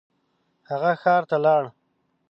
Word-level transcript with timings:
هغه 0.69 0.91
ښار 1.01 1.23
ته 1.29 1.37
لاړ. 1.45 1.63